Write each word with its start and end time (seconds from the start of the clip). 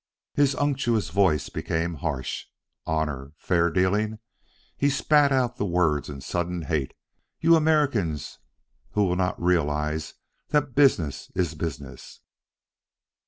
His 0.33 0.55
unctuous 0.55 1.09
voice 1.11 1.49
became 1.49 1.93
harsh. 2.01 2.47
"Honor! 2.87 3.33
Fair 3.37 3.69
dealing!" 3.69 4.17
He 4.75 4.89
spat 4.89 5.31
out 5.31 5.57
the 5.57 5.65
words 5.67 6.09
in 6.09 6.21
sudden 6.21 6.63
hate. 6.63 6.95
"You 7.39 7.55
Americans 7.55 8.39
who 8.93 9.03
will 9.05 9.15
not 9.15 9.39
realize 9.39 10.15
that 10.49 10.73
business 10.73 11.31
is 11.35 11.53
business!" 11.53 12.21